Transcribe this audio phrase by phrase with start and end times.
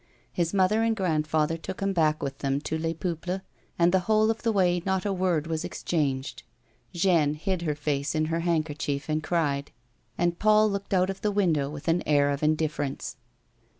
[0.31, 3.41] His mother and grandfather took him back with them to Les Peuples
[3.77, 6.41] and the whole of the way not a word was exchanged.
[6.91, 9.69] Jeanne hid her face in her handkerchief and cried,
[10.17, 13.15] and Paul looked out of the window with an air of indifference.